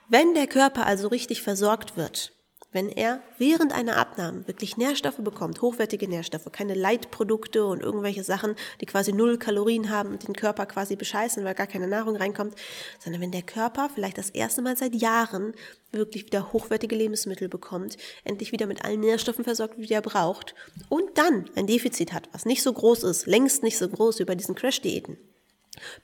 Wenn 0.08 0.34
der 0.34 0.46
Körper 0.46 0.86
also 0.86 1.08
richtig 1.08 1.42
versorgt 1.42 1.96
wird, 1.96 2.35
wenn 2.76 2.90
er 2.90 3.22
während 3.38 3.72
einer 3.72 3.96
Abnahme 3.96 4.46
wirklich 4.46 4.76
Nährstoffe 4.76 5.16
bekommt, 5.16 5.62
hochwertige 5.62 6.06
Nährstoffe, 6.08 6.52
keine 6.52 6.74
Leitprodukte 6.74 7.64
und 7.64 7.80
irgendwelche 7.82 8.22
Sachen, 8.22 8.54
die 8.82 8.86
quasi 8.86 9.14
null 9.14 9.38
Kalorien 9.38 9.88
haben 9.88 10.10
und 10.10 10.28
den 10.28 10.34
Körper 10.34 10.66
quasi 10.66 10.94
bescheißen, 10.94 11.42
weil 11.42 11.54
gar 11.54 11.66
keine 11.66 11.88
Nahrung 11.88 12.16
reinkommt, 12.16 12.54
sondern 13.02 13.22
wenn 13.22 13.32
der 13.32 13.40
Körper 13.40 13.88
vielleicht 13.94 14.18
das 14.18 14.28
erste 14.28 14.60
Mal 14.60 14.76
seit 14.76 14.94
Jahren 14.94 15.54
wirklich 15.90 16.26
wieder 16.26 16.52
hochwertige 16.52 16.94
Lebensmittel 16.94 17.48
bekommt, 17.48 17.96
endlich 18.24 18.52
wieder 18.52 18.66
mit 18.66 18.84
allen 18.84 19.00
Nährstoffen 19.00 19.44
versorgt, 19.44 19.78
wie 19.78 19.90
er 19.90 20.02
braucht 20.02 20.54
und 20.90 21.16
dann 21.16 21.48
ein 21.56 21.66
Defizit 21.66 22.12
hat, 22.12 22.28
was 22.32 22.44
nicht 22.44 22.62
so 22.62 22.74
groß 22.74 23.04
ist, 23.04 23.26
längst 23.26 23.62
nicht 23.62 23.78
so 23.78 23.88
groß 23.88 24.18
wie 24.18 24.26
bei 24.26 24.34
diesen 24.34 24.54
Crash-Diäten, 24.54 25.16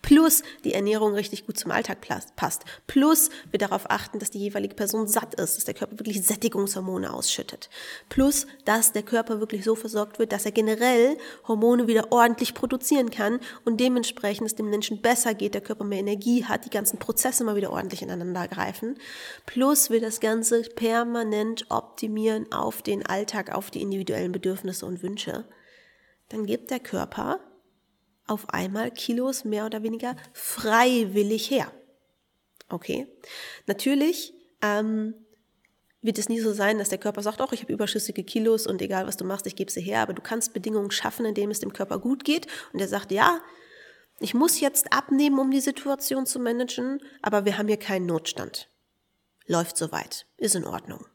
Plus 0.00 0.42
die 0.64 0.74
Ernährung 0.74 1.14
richtig 1.14 1.46
gut 1.46 1.58
zum 1.58 1.70
Alltag 1.70 1.98
passt. 2.36 2.64
Plus 2.86 3.30
wir 3.50 3.58
darauf 3.58 3.90
achten, 3.90 4.18
dass 4.18 4.30
die 4.30 4.38
jeweilige 4.38 4.74
Person 4.74 5.06
satt 5.08 5.34
ist, 5.34 5.56
dass 5.56 5.64
der 5.64 5.74
Körper 5.74 5.98
wirklich 5.98 6.22
Sättigungshormone 6.22 7.12
ausschüttet. 7.12 7.70
Plus, 8.08 8.46
dass 8.64 8.92
der 8.92 9.02
Körper 9.02 9.40
wirklich 9.40 9.64
so 9.64 9.74
versorgt 9.74 10.18
wird, 10.18 10.32
dass 10.32 10.44
er 10.44 10.52
generell 10.52 11.16
Hormone 11.46 11.86
wieder 11.86 12.12
ordentlich 12.12 12.54
produzieren 12.54 13.10
kann 13.10 13.40
und 13.64 13.80
dementsprechend 13.80 14.46
es 14.46 14.54
dem 14.54 14.70
Menschen 14.70 15.00
besser 15.00 15.34
geht, 15.34 15.54
der 15.54 15.60
Körper 15.60 15.84
mehr 15.84 16.00
Energie 16.00 16.44
hat, 16.44 16.64
die 16.64 16.70
ganzen 16.70 16.98
Prozesse 16.98 17.44
mal 17.44 17.56
wieder 17.56 17.72
ordentlich 17.72 18.02
ineinander 18.02 18.48
greifen. 18.48 18.98
Plus 19.46 19.90
wir 19.90 20.00
das 20.00 20.20
Ganze 20.20 20.62
permanent 20.62 21.66
optimieren 21.70 22.50
auf 22.52 22.82
den 22.82 23.04
Alltag, 23.06 23.54
auf 23.54 23.70
die 23.70 23.82
individuellen 23.82 24.32
Bedürfnisse 24.32 24.86
und 24.86 25.02
Wünsche. 25.02 25.44
Dann 26.28 26.46
gibt 26.46 26.70
der 26.70 26.80
Körper 26.80 27.40
auf 28.32 28.48
einmal 28.50 28.90
Kilos 28.90 29.44
mehr 29.44 29.66
oder 29.66 29.82
weniger 29.82 30.16
freiwillig 30.32 31.50
her. 31.50 31.70
Okay? 32.68 33.06
Natürlich 33.66 34.32
ähm, 34.62 35.14
wird 36.00 36.18
es 36.18 36.28
nie 36.28 36.40
so 36.40 36.52
sein, 36.52 36.78
dass 36.78 36.88
der 36.88 36.98
Körper 36.98 37.22
sagt, 37.22 37.40
auch 37.40 37.52
ich 37.52 37.62
habe 37.62 37.72
überschüssige 37.72 38.24
Kilos 38.24 38.66
und 38.66 38.82
egal 38.82 39.06
was 39.06 39.16
du 39.16 39.24
machst, 39.24 39.46
ich 39.46 39.56
gebe 39.56 39.70
sie 39.70 39.82
her, 39.82 40.00
aber 40.00 40.14
du 40.14 40.22
kannst 40.22 40.52
Bedingungen 40.52 40.90
schaffen, 40.90 41.26
in 41.26 41.34
denen 41.34 41.52
es 41.52 41.60
dem 41.60 41.72
Körper 41.72 41.98
gut 41.98 42.24
geht 42.24 42.46
und 42.72 42.80
er 42.80 42.88
sagt, 42.88 43.12
ja, 43.12 43.40
ich 44.18 44.34
muss 44.34 44.60
jetzt 44.60 44.92
abnehmen, 44.92 45.38
um 45.38 45.50
die 45.50 45.60
Situation 45.60 46.26
zu 46.26 46.38
managen, 46.38 47.00
aber 47.22 47.44
wir 47.44 47.58
haben 47.58 47.68
hier 47.68 47.78
keinen 47.78 48.06
Notstand. 48.06 48.68
Läuft 49.46 49.76
soweit, 49.76 50.26
ist 50.36 50.54
in 50.54 50.64
Ordnung. 50.64 51.06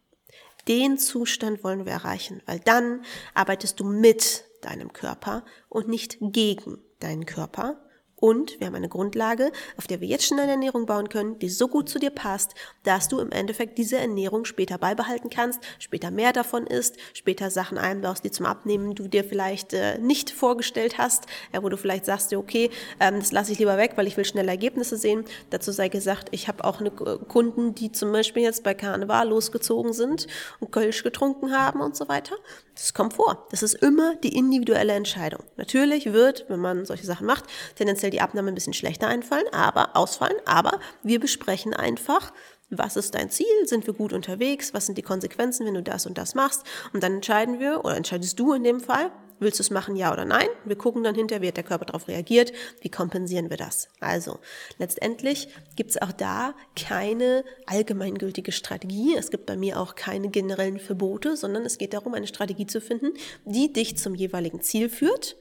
Den 0.68 0.98
Zustand 0.98 1.64
wollen 1.64 1.86
wir 1.86 1.94
erreichen, 1.94 2.42
weil 2.46 2.60
dann 2.60 3.04
arbeitest 3.34 3.80
du 3.80 3.86
mit 3.86 4.44
deinem 4.62 4.92
Körper 4.92 5.46
und 5.70 5.88
nicht 5.88 6.18
gegen 6.20 6.84
deinen 7.00 7.26
Körper 7.26 7.78
und 8.20 8.60
wir 8.60 8.66
haben 8.66 8.76
eine 8.76 8.90
Grundlage, 8.90 9.52
auf 9.78 9.86
der 9.86 10.02
wir 10.02 10.08
jetzt 10.08 10.26
schon 10.26 10.40
eine 10.40 10.52
Ernährung 10.52 10.88
bauen 10.88 11.08
können, 11.08 11.38
die 11.38 11.50
so 11.50 11.68
gut 11.68 11.88
zu 11.88 12.00
dir 12.00 12.10
passt, 12.10 12.56
dass 12.84 13.08
du 13.08 13.20
im 13.20 13.32
Endeffekt 13.32 13.78
diese 13.78 13.98
Ernährung 13.98 14.44
später 14.46 14.80
beibehalten 14.80 15.30
kannst, 15.30 15.60
später 15.78 16.10
mehr 16.10 16.34
davon 16.34 16.66
isst, 16.66 16.98
später 17.14 17.52
Sachen 17.52 17.78
einbaust, 17.78 18.24
die 18.24 18.32
zum 18.32 18.48
Abnehmen 18.48 18.96
du 18.96 19.08
dir 19.08 19.24
vielleicht 19.24 19.74
äh, 19.74 20.00
nicht 20.00 20.32
vorgestellt 20.32 20.98
hast, 20.98 21.28
ja, 21.54 21.62
wo 21.62 21.70
du 21.70 21.78
vielleicht 21.78 22.06
sagst, 22.06 22.34
okay, 22.34 22.72
ähm, 23.00 23.20
das 23.20 23.32
lasse 23.32 23.52
ich 23.52 23.60
lieber 23.60 23.78
weg, 23.78 23.94
weil 23.98 24.08
ich 24.08 24.18
will 24.18 24.26
schnelle 24.26 24.50
Ergebnisse 24.50 24.98
sehen. 24.98 25.24
Dazu 25.52 25.72
sei 25.72 25.88
gesagt, 25.88 26.30
ich 26.32 26.48
habe 26.48 26.64
auch 26.64 26.80
eine 26.80 26.90
äh, 26.90 27.24
Kunden, 27.28 27.76
die 27.76 27.92
zum 27.92 28.12
Beispiel 28.12 28.42
jetzt 28.42 28.64
bei 28.64 28.74
Karneval 28.74 29.30
losgezogen 29.30 29.94
sind 29.94 30.26
und 30.60 30.72
Kölsch 30.72 31.04
getrunken 31.04 31.56
haben 31.56 31.82
und 31.82 31.96
so 31.96 32.08
weiter. 32.08 32.36
Das 32.78 32.94
kommt 32.94 33.16
vor. 33.16 33.48
Das 33.50 33.64
ist 33.64 33.74
immer 33.74 34.16
die 34.18 34.36
individuelle 34.36 34.94
Entscheidung. 34.94 35.44
Natürlich 35.56 36.14
wird, 36.14 36.46
wenn 36.48 36.60
man 36.60 36.86
solche 36.86 37.08
Sachen 37.08 37.26
macht, 37.26 37.46
tendenziell 37.76 38.12
die 38.12 38.22
Abnahme 38.22 38.50
ein 38.50 38.56
bisschen 38.56 38.74
schlechter 38.74 39.08
einfallen, 39.08 39.48
aber 39.52 39.96
ausfallen. 39.96 40.38
Aber 40.46 40.80
wir 41.02 41.20
besprechen 41.20 41.74
einfach 41.74 42.32
Was 42.70 42.98
ist 42.98 43.16
dein 43.16 43.30
Ziel? 43.30 43.48
Sind 43.64 43.88
wir 43.88 43.94
gut 43.94 44.12
unterwegs? 44.12 44.74
Was 44.74 44.86
sind 44.86 44.98
die 44.98 45.02
Konsequenzen, 45.02 45.66
wenn 45.66 45.74
du 45.74 45.82
das 45.82 46.06
und 46.06 46.18
das 46.18 46.36
machst? 46.36 46.64
Und 46.92 47.02
dann 47.02 47.16
entscheiden 47.16 47.62
wir, 47.62 47.86
oder 47.86 47.96
entscheidest 47.96 48.38
du 48.40 48.52
in 48.52 48.64
dem 48.64 48.82
Fall, 48.82 49.10
willst 49.40 49.60
du 49.60 49.64
es 49.64 49.70
machen, 49.70 49.96
ja 49.96 50.12
oder 50.12 50.26
nein? 50.26 50.48
Wir 50.66 50.78
gucken 50.78 51.04
dann 51.04 51.16
hinterher, 51.16 51.42
wie 51.42 51.48
hat 51.48 51.58
der 51.58 51.64
Körper 51.64 51.86
darauf 51.86 52.08
reagiert, 52.08 52.52
wie 52.82 52.90
kompensieren 52.90 53.50
wir 53.50 53.58
das? 53.58 53.90
Also, 54.00 54.40
letztendlich 54.78 55.48
gibt 55.76 55.92
es 55.92 56.02
auch 56.02 56.12
da 56.12 56.56
keine 56.76 57.44
allgemeingültige 57.66 58.52
Strategie. 58.52 59.16
Es 59.16 59.32
gibt 59.32 59.46
bei 59.46 59.58
mir 59.58 59.80
auch 59.80 59.96
keine 59.96 60.30
generellen 60.30 60.80
Verbote, 60.80 61.38
sondern 61.38 61.66
es 61.66 61.78
geht 61.78 61.94
darum, 61.94 62.14
eine 62.14 62.28
Strategie 62.28 62.68
zu 62.68 62.82
finden, 62.82 63.14
die 63.46 63.72
dich 63.72 63.98
zum 63.98 64.16
jeweiligen 64.16 64.62
Ziel 64.62 64.90
führt 64.90 65.38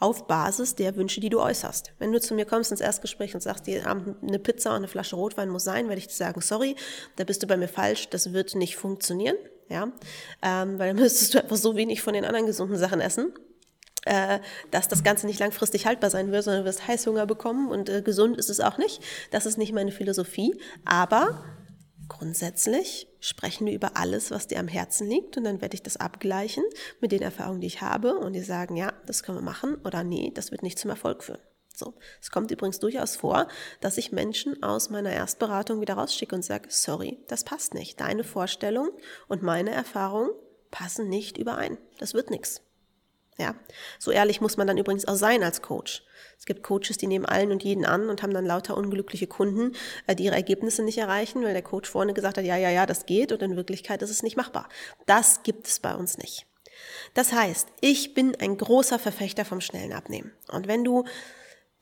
auf 0.00 0.26
Basis 0.28 0.76
der 0.76 0.96
Wünsche, 0.96 1.20
die 1.20 1.28
du 1.28 1.40
äußerst. 1.40 1.92
Wenn 1.98 2.12
du 2.12 2.20
zu 2.20 2.34
mir 2.34 2.44
kommst 2.44 2.70
ins 2.70 2.80
Erstgespräch 2.80 3.34
und 3.34 3.40
sagst, 3.40 3.66
die 3.66 3.80
Abend 3.80 4.22
eine 4.22 4.38
Pizza 4.38 4.70
und 4.70 4.76
eine 4.76 4.88
Flasche 4.88 5.16
Rotwein 5.16 5.48
muss 5.48 5.64
sein, 5.64 5.88
werde 5.88 5.98
ich 5.98 6.06
dir 6.06 6.14
sagen, 6.14 6.40
sorry, 6.40 6.76
da 7.16 7.24
bist 7.24 7.42
du 7.42 7.46
bei 7.46 7.56
mir 7.56 7.68
falsch, 7.68 8.08
das 8.08 8.32
wird 8.32 8.54
nicht 8.54 8.76
funktionieren, 8.76 9.36
ja, 9.68 9.92
ähm, 10.42 10.78
weil 10.78 10.88
dann 10.88 10.96
müsstest 11.02 11.34
du 11.34 11.42
einfach 11.42 11.56
so 11.56 11.76
wenig 11.76 12.02
von 12.02 12.14
den 12.14 12.24
anderen 12.24 12.46
gesunden 12.46 12.78
Sachen 12.78 13.00
essen, 13.00 13.32
äh, 14.04 14.40
dass 14.70 14.88
das 14.88 15.02
Ganze 15.02 15.26
nicht 15.26 15.40
langfristig 15.40 15.86
haltbar 15.86 16.10
sein 16.10 16.32
wird, 16.32 16.44
sondern 16.44 16.62
du 16.62 16.68
wirst 16.68 16.86
Heißhunger 16.86 17.26
bekommen 17.26 17.70
und 17.70 17.88
äh, 17.88 18.02
gesund 18.02 18.36
ist 18.36 18.50
es 18.50 18.60
auch 18.60 18.78
nicht. 18.78 19.02
Das 19.30 19.46
ist 19.46 19.58
nicht 19.58 19.72
meine 19.72 19.92
Philosophie, 19.92 20.58
aber 20.84 21.44
Grundsätzlich 22.08 23.06
sprechen 23.20 23.66
wir 23.66 23.74
über 23.74 23.96
alles, 23.96 24.30
was 24.30 24.46
dir 24.46 24.58
am 24.58 24.68
Herzen 24.68 25.08
liegt 25.08 25.36
und 25.36 25.44
dann 25.44 25.60
werde 25.60 25.74
ich 25.74 25.82
das 25.82 25.98
abgleichen 25.98 26.64
mit 27.00 27.12
den 27.12 27.20
Erfahrungen, 27.20 27.60
die 27.60 27.66
ich 27.66 27.82
habe 27.82 28.18
und 28.18 28.32
die 28.32 28.40
sagen, 28.40 28.76
ja, 28.76 28.94
das 29.06 29.22
können 29.22 29.38
wir 29.38 29.42
machen 29.42 29.76
oder 29.84 30.02
nee, 30.04 30.32
das 30.34 30.50
wird 30.50 30.62
nicht 30.62 30.78
zum 30.78 30.90
Erfolg 30.90 31.22
führen. 31.22 31.40
So. 31.78 31.94
Es 32.20 32.32
kommt 32.32 32.50
übrigens 32.50 32.80
durchaus 32.80 33.14
vor, 33.14 33.46
dass 33.80 33.98
ich 33.98 34.10
Menschen 34.10 34.64
aus 34.64 34.90
meiner 34.90 35.12
Erstberatung 35.12 35.80
wieder 35.80 35.94
rausschicke 35.94 36.34
und 36.34 36.42
sage, 36.42 36.66
sorry, 36.70 37.20
das 37.28 37.44
passt 37.44 37.72
nicht. 37.72 38.00
Deine 38.00 38.24
Vorstellung 38.24 38.90
und 39.28 39.44
meine 39.44 39.70
Erfahrung 39.70 40.30
passen 40.72 41.08
nicht 41.08 41.38
überein. 41.38 41.78
Das 41.98 42.14
wird 42.14 42.30
nichts. 42.30 42.62
Ja, 43.38 43.54
so 44.00 44.10
ehrlich 44.10 44.40
muss 44.40 44.56
man 44.56 44.66
dann 44.66 44.78
übrigens 44.78 45.06
auch 45.06 45.14
sein 45.14 45.44
als 45.44 45.62
Coach. 45.62 46.02
Es 46.36 46.46
gibt 46.46 46.64
Coaches, 46.64 46.98
die 46.98 47.06
nehmen 47.06 47.24
allen 47.24 47.52
und 47.52 47.62
jeden 47.62 47.86
an 47.86 48.10
und 48.10 48.24
haben 48.24 48.34
dann 48.34 48.44
lauter 48.44 48.76
unglückliche 48.76 49.28
Kunden, 49.28 49.76
äh, 50.08 50.16
die 50.16 50.24
ihre 50.24 50.34
Ergebnisse 50.34 50.82
nicht 50.82 50.98
erreichen, 50.98 51.44
weil 51.44 51.52
der 51.52 51.62
Coach 51.62 51.88
vorne 51.88 52.12
gesagt 52.12 52.38
hat, 52.38 52.44
ja, 52.44 52.56
ja, 52.56 52.70
ja, 52.70 52.86
das 52.86 53.06
geht 53.06 53.30
und 53.30 53.40
in 53.40 53.54
Wirklichkeit 53.54 54.02
ist 54.02 54.10
es 54.10 54.24
nicht 54.24 54.36
machbar. 54.36 54.68
Das 55.06 55.44
gibt 55.44 55.68
es 55.68 55.78
bei 55.78 55.94
uns 55.94 56.18
nicht. 56.18 56.48
Das 57.14 57.32
heißt, 57.32 57.68
ich 57.80 58.14
bin 58.14 58.34
ein 58.34 58.56
großer 58.56 58.98
Verfechter 58.98 59.44
vom 59.44 59.60
schnellen 59.60 59.92
Abnehmen. 59.92 60.32
Und 60.50 60.66
wenn 60.66 60.82
du 60.82 61.04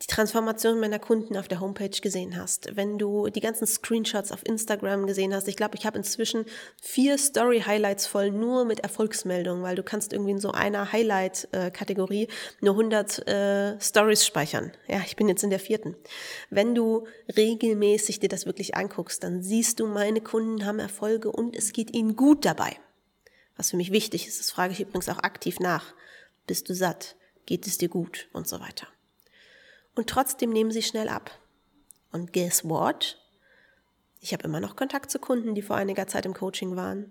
die 0.03 0.07
Transformation 0.09 0.79
meiner 0.79 0.99
Kunden 0.99 1.39
auf 1.39 1.49
der 1.49 1.61
Homepage 1.61 1.89
gesehen 1.89 2.37
hast, 2.37 2.77
wenn 2.77 2.99
du 2.99 3.29
die 3.29 3.41
ganzen 3.41 3.67
Screenshots 3.67 4.31
auf 4.31 4.45
Instagram 4.45 5.07
gesehen 5.07 5.35
hast, 5.35 5.49
ich 5.49 5.57
glaube, 5.57 5.77
ich 5.77 5.87
habe 5.87 5.97
inzwischen 5.97 6.45
vier 6.83 7.17
Story-Highlights 7.17 8.07
voll 8.07 8.31
nur 8.31 8.67
mit 8.67 8.81
Erfolgsmeldungen, 8.81 9.63
weil 9.63 9.75
du 9.75 9.83
kannst 9.83 10.13
irgendwie 10.13 10.33
in 10.33 10.39
so 10.39 10.51
einer 10.51 10.93
Highlight-Kategorie 10.93 12.29
nur 12.61 12.75
100 12.75 13.27
äh, 13.27 13.81
Stories 13.81 14.27
speichern. 14.27 14.71
Ja, 14.87 15.01
ich 15.07 15.17
bin 15.17 15.29
jetzt 15.29 15.43
in 15.43 15.51
der 15.51 15.61
vierten. 15.61 15.97
Wenn 16.51 16.75
du 16.75 17.07
regelmäßig 17.35 18.21
dir 18.21 18.29
das 18.29 18.45
wirklich 18.45 18.77
anguckst, 18.77 19.25
dann 19.25 19.43
siehst 19.43 19.81
du, 19.81 19.87
meine 19.87 20.21
Kunden 20.21 20.67
haben 20.67 20.79
Erfolge 20.79 21.33
und 21.33 21.57
es 21.57 21.73
geht 21.73 21.95
ihnen 21.95 22.17
gut 22.17 22.45
dabei. 22.45 22.77
Was 23.57 23.71
für 23.71 23.79
mich 23.79 23.93
wichtig 23.93 24.29
ist, 24.29 24.41
das 24.41 24.51
frage 24.51 24.75
ich 24.75 24.81
übrigens 24.81 25.09
auch 25.09 25.21
aktiv 25.21 25.59
nach. 25.59 25.95
Bist 26.47 26.69
du 26.69 26.75
satt? 26.75 27.17
Geht 27.47 27.67
es 27.67 27.79
dir 27.79 27.89
gut? 27.89 28.29
Und 28.35 28.47
so 28.47 28.61
weiter 28.61 28.87
und 29.97 30.09
trotzdem 30.09 30.51
nehmen 30.51 30.71
sie 30.71 30.83
schnell 30.83 31.09
ab. 31.09 31.31
Und 32.13 32.33
guess 32.33 32.65
what? 32.65 33.19
Ich 34.21 34.33
habe 34.33 34.45
immer 34.45 34.61
noch 34.61 34.77
Kontakt 34.77 35.11
zu 35.11 35.19
Kunden, 35.19 35.55
die 35.55 35.63
vor 35.63 35.77
einiger 35.77 36.07
Zeit 36.07 36.27
im 36.27 36.35
Coaching 36.35 36.77
waren. 36.77 37.11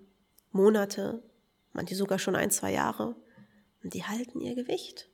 Monate, 0.51 1.21
manche 1.73 1.95
sogar 1.95 2.19
schon 2.19 2.35
ein, 2.35 2.51
zwei 2.51 2.71
Jahre. 2.71 3.15
Und 3.83 3.93
die 3.93 4.05
halten 4.05 4.39
ihr 4.39 4.55
Gewicht. 4.55 5.09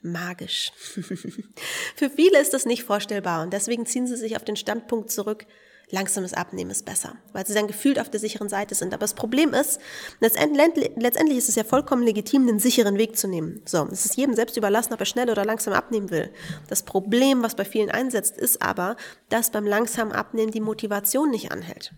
Magisch. 0.00 0.72
Für 1.96 2.10
viele 2.10 2.40
ist 2.40 2.54
das 2.54 2.66
nicht 2.66 2.84
vorstellbar 2.84 3.42
und 3.42 3.52
deswegen 3.52 3.86
ziehen 3.86 4.06
sie 4.06 4.16
sich 4.16 4.36
auf 4.36 4.44
den 4.44 4.56
Standpunkt 4.56 5.10
zurück, 5.10 5.46
langsames 5.90 6.34
Abnehmen 6.34 6.70
ist 6.70 6.84
besser, 6.84 7.16
weil 7.32 7.46
sie 7.46 7.54
dann 7.54 7.66
gefühlt 7.66 8.00
auf 8.00 8.10
der 8.10 8.20
sicheren 8.20 8.48
Seite 8.48 8.74
sind. 8.74 8.92
Aber 8.94 9.02
das 9.02 9.14
Problem 9.14 9.54
ist, 9.54 9.80
letztendlich 10.20 11.38
ist 11.38 11.48
es 11.48 11.54
ja 11.54 11.64
vollkommen 11.64 12.02
legitim, 12.02 12.46
den 12.46 12.58
sicheren 12.58 12.98
Weg 12.98 13.16
zu 13.16 13.28
nehmen. 13.28 13.62
So, 13.64 13.86
es 13.92 14.04
ist 14.04 14.16
jedem 14.16 14.34
selbst 14.34 14.56
überlassen, 14.56 14.92
ob 14.94 15.00
er 15.00 15.06
schnell 15.06 15.30
oder 15.30 15.44
langsam 15.44 15.74
abnehmen 15.74 16.10
will. 16.10 16.30
Das 16.68 16.82
Problem, 16.82 17.42
was 17.42 17.54
bei 17.54 17.64
vielen 17.64 17.90
einsetzt, 17.90 18.36
ist 18.36 18.62
aber, 18.62 18.96
dass 19.28 19.50
beim 19.50 19.66
langsamen 19.66 20.12
Abnehmen 20.12 20.52
die 20.52 20.60
Motivation 20.60 21.30
nicht 21.30 21.52
anhält. 21.52 21.92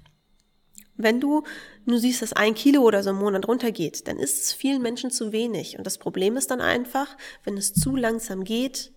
Wenn 0.99 1.21
du 1.21 1.43
nur 1.85 1.99
siehst, 1.99 2.23
dass 2.23 2.33
ein 2.33 2.55
Kilo 2.55 2.81
oder 2.81 3.03
so 3.03 3.11
im 3.11 3.17
Monat 3.17 3.47
runtergeht, 3.47 4.09
dann 4.09 4.19
ist 4.19 4.43
es 4.43 4.53
vielen 4.55 4.81
Menschen 4.81 5.11
zu 5.11 5.31
wenig. 5.31 5.77
Und 5.77 5.87
das 5.87 5.99
Problem 5.99 6.39
ist 6.39 6.51
dann 6.51 6.63
einfach, 6.63 7.17
wenn 7.45 7.59
es 7.59 7.75
zu 7.75 7.97
langsam 7.97 8.45
geht, 8.45 8.93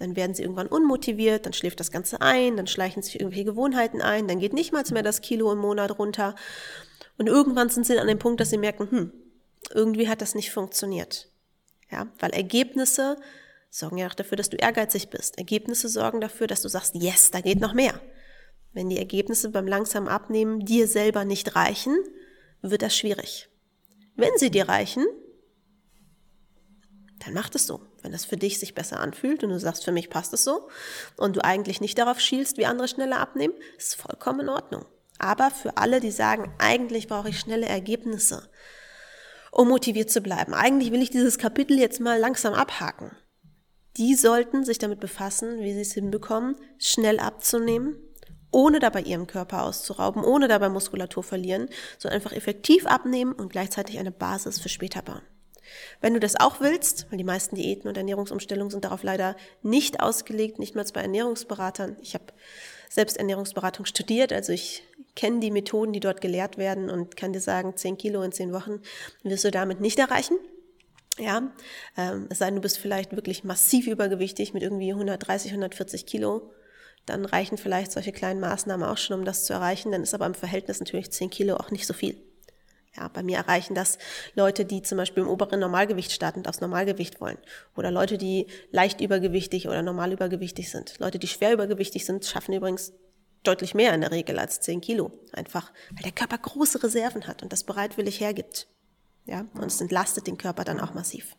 dann 0.00 0.16
werden 0.16 0.34
sie 0.34 0.42
irgendwann 0.42 0.66
unmotiviert, 0.66 1.46
dann 1.46 1.52
schläft 1.52 1.78
das 1.78 1.92
Ganze 1.92 2.20
ein, 2.20 2.56
dann 2.56 2.66
schleichen 2.66 3.02
sich 3.02 3.20
irgendwelche 3.20 3.44
Gewohnheiten 3.44 4.00
ein, 4.00 4.26
dann 4.26 4.40
geht 4.40 4.54
nicht 4.54 4.72
mal 4.72 4.82
mehr 4.90 5.02
das 5.02 5.20
Kilo 5.20 5.52
im 5.52 5.58
Monat 5.58 5.98
runter. 5.98 6.34
Und 7.18 7.28
irgendwann 7.28 7.68
sind 7.68 7.86
sie 7.86 7.98
an 7.98 8.08
dem 8.08 8.18
Punkt, 8.18 8.40
dass 8.40 8.50
sie 8.50 8.58
merken, 8.58 8.90
hm, 8.90 9.12
irgendwie 9.74 10.08
hat 10.08 10.22
das 10.22 10.34
nicht 10.34 10.50
funktioniert. 10.50 11.28
Ja, 11.90 12.08
weil 12.18 12.30
Ergebnisse 12.30 13.16
sorgen 13.68 13.98
ja 13.98 14.06
auch 14.06 14.14
dafür, 14.14 14.36
dass 14.36 14.48
du 14.48 14.56
ehrgeizig 14.56 15.10
bist. 15.10 15.36
Ergebnisse 15.36 15.88
sorgen 15.88 16.20
dafür, 16.20 16.46
dass 16.46 16.62
du 16.62 16.68
sagst, 16.68 16.94
yes, 16.94 17.30
da 17.30 17.40
geht 17.40 17.60
noch 17.60 17.74
mehr. 17.74 18.00
Wenn 18.72 18.88
die 18.88 18.98
Ergebnisse 18.98 19.50
beim 19.50 19.66
langsamen 19.66 20.08
Abnehmen 20.08 20.64
dir 20.64 20.86
selber 20.86 21.24
nicht 21.24 21.56
reichen, 21.56 21.96
wird 22.62 22.82
das 22.82 22.96
schwierig. 22.96 23.48
Wenn 24.16 24.32
sie 24.36 24.50
dir 24.50 24.68
reichen, 24.68 25.06
dann 27.24 27.34
mach 27.34 27.50
es 27.54 27.66
so. 27.66 27.80
Wenn 28.02 28.12
das 28.12 28.24
für 28.24 28.36
dich 28.36 28.58
sich 28.58 28.74
besser 28.74 29.00
anfühlt 29.00 29.44
und 29.44 29.50
du 29.50 29.58
sagst, 29.58 29.84
für 29.84 29.92
mich 29.92 30.10
passt 30.10 30.32
es 30.32 30.44
so 30.44 30.68
und 31.16 31.36
du 31.36 31.44
eigentlich 31.44 31.80
nicht 31.80 31.98
darauf 31.98 32.20
schielst, 32.20 32.56
wie 32.56 32.66
andere 32.66 32.88
schneller 32.88 33.20
abnehmen, 33.20 33.54
ist 33.76 33.94
vollkommen 33.94 34.40
in 34.40 34.48
Ordnung. 34.48 34.84
Aber 35.18 35.50
für 35.50 35.76
alle, 35.76 36.00
die 36.00 36.10
sagen, 36.10 36.54
eigentlich 36.58 37.06
brauche 37.06 37.28
ich 37.28 37.38
schnelle 37.38 37.66
Ergebnisse, 37.66 38.48
um 39.52 39.68
motiviert 39.68 40.10
zu 40.10 40.22
bleiben, 40.22 40.54
eigentlich 40.54 40.92
will 40.92 41.02
ich 41.02 41.10
dieses 41.10 41.36
Kapitel 41.36 41.78
jetzt 41.78 42.00
mal 42.00 42.18
langsam 42.18 42.54
abhaken, 42.54 43.10
die 43.96 44.14
sollten 44.14 44.64
sich 44.64 44.78
damit 44.78 45.00
befassen, 45.00 45.60
wie 45.60 45.74
sie 45.74 45.80
es 45.80 45.92
hinbekommen, 45.92 46.56
schnell 46.78 47.18
abzunehmen, 47.18 47.96
ohne 48.50 48.78
dabei 48.78 49.02
ihrem 49.02 49.26
Körper 49.26 49.64
auszurauben, 49.64 50.24
ohne 50.24 50.48
dabei 50.48 50.68
Muskulatur 50.68 51.22
verlieren, 51.22 51.68
sondern 51.98 52.16
einfach 52.16 52.32
effektiv 52.32 52.86
abnehmen 52.86 53.32
und 53.32 53.50
gleichzeitig 53.50 53.98
eine 53.98 54.10
Basis 54.10 54.58
für 54.60 54.68
später 54.68 55.02
bauen. 55.02 55.22
Wenn 56.00 56.14
du 56.14 56.20
das 56.20 56.38
auch 56.38 56.60
willst, 56.60 57.06
weil 57.10 57.18
die 57.18 57.24
meisten 57.24 57.56
Diäten 57.56 57.88
und 57.88 57.96
Ernährungsumstellungen 57.96 58.70
sind 58.70 58.84
darauf 58.84 59.02
leider 59.02 59.36
nicht 59.62 60.00
ausgelegt, 60.00 60.58
nicht 60.58 60.74
mal 60.74 60.84
bei 60.92 61.02
Ernährungsberatern. 61.02 61.96
Ich 62.00 62.14
habe 62.14 62.24
selbst 62.88 63.16
Ernährungsberatung 63.16 63.84
studiert, 63.86 64.32
also 64.32 64.52
ich 64.52 64.82
kenne 65.14 65.40
die 65.40 65.50
Methoden, 65.50 65.92
die 65.92 66.00
dort 66.00 66.20
gelehrt 66.20 66.58
werden 66.58 66.90
und 66.90 67.16
kann 67.16 67.32
dir 67.32 67.40
sagen, 67.40 67.76
10 67.76 67.98
Kilo 67.98 68.22
in 68.22 68.32
10 68.32 68.52
Wochen 68.52 68.80
wirst 69.22 69.44
du 69.44 69.50
damit 69.50 69.80
nicht 69.80 69.98
erreichen. 69.98 70.36
Ja, 71.18 71.52
ähm, 71.96 72.26
es 72.30 72.38
sei 72.38 72.46
denn, 72.46 72.56
du 72.56 72.60
bist 72.62 72.78
vielleicht 72.78 73.14
wirklich 73.14 73.44
massiv 73.44 73.86
übergewichtig 73.86 74.54
mit 74.54 74.62
irgendwie 74.62 74.92
130, 74.92 75.50
140 75.50 76.06
Kilo, 76.06 76.50
dann 77.06 77.24
reichen 77.24 77.58
vielleicht 77.58 77.92
solche 77.92 78.12
kleinen 78.12 78.40
Maßnahmen 78.40 78.88
auch 78.88 78.96
schon, 78.96 79.20
um 79.20 79.24
das 79.24 79.44
zu 79.44 79.52
erreichen. 79.52 79.92
Dann 79.92 80.02
ist 80.02 80.14
aber 80.14 80.26
im 80.26 80.34
Verhältnis 80.34 80.80
natürlich 80.80 81.10
10 81.10 81.30
Kilo 81.30 81.56
auch 81.56 81.70
nicht 81.70 81.86
so 81.86 81.94
viel. 81.94 82.16
Ja, 82.96 83.06
bei 83.08 83.22
mir 83.22 83.36
erreichen 83.36 83.74
das 83.74 83.98
Leute, 84.34 84.64
die 84.64 84.82
zum 84.82 84.98
Beispiel 84.98 85.22
im 85.22 85.28
oberen 85.28 85.60
Normalgewicht 85.60 86.10
starten 86.10 86.40
und 86.40 86.48
aufs 86.48 86.60
Normalgewicht 86.60 87.20
wollen. 87.20 87.38
Oder 87.76 87.90
Leute, 87.90 88.18
die 88.18 88.48
leicht 88.72 89.00
übergewichtig 89.00 89.68
oder 89.68 89.82
normal 89.82 90.12
übergewichtig 90.12 90.70
sind. 90.70 90.98
Leute, 90.98 91.20
die 91.20 91.28
schwer 91.28 91.52
übergewichtig 91.52 92.04
sind, 92.04 92.24
schaffen 92.24 92.52
übrigens 92.52 92.92
deutlich 93.44 93.74
mehr 93.74 93.94
in 93.94 94.00
der 94.00 94.10
Regel 94.10 94.38
als 94.38 94.60
10 94.60 94.80
Kilo. 94.80 95.12
Einfach, 95.32 95.72
weil 95.92 96.02
der 96.02 96.12
Körper 96.12 96.38
große 96.38 96.82
Reserven 96.82 97.26
hat 97.26 97.42
und 97.42 97.52
das 97.52 97.64
bereitwillig 97.64 98.20
hergibt. 98.20 98.66
Ja, 99.24 99.46
und 99.54 99.66
es 99.66 99.80
entlastet 99.80 100.26
den 100.26 100.38
Körper 100.38 100.64
dann 100.64 100.80
auch 100.80 100.92
massiv. 100.92 101.36